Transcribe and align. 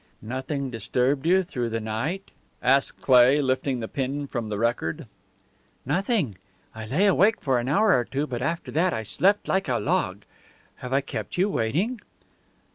"Nothing 0.23 0.71
disturbed 0.71 1.27
you 1.27 1.43
through 1.43 1.69
the 1.69 1.79
night?" 1.79 2.31
asked 2.63 3.03
Cleigh, 3.03 3.39
lifting 3.39 3.81
the 3.81 3.87
pin 3.87 4.25
from 4.25 4.47
the 4.47 4.57
record. 4.57 5.05
"Nothing. 5.85 6.37
I 6.73 6.87
lay 6.87 7.05
awake 7.05 7.39
for 7.39 7.59
an 7.59 7.69
hour 7.69 7.93
or 7.93 8.03
two, 8.05 8.25
but 8.25 8.41
after 8.41 8.71
that 8.71 8.95
I 8.95 9.03
slept 9.03 9.47
like 9.47 9.67
a 9.67 9.77
log. 9.77 10.23
Have 10.77 10.91
I 10.91 11.01
kept 11.01 11.37
you 11.37 11.49
waiting?" 11.49 11.99